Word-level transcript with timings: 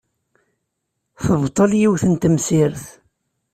Tebṭel 1.23 1.71
yiwet 1.79 2.03
n 2.07 2.13
temsirt. 2.21 2.83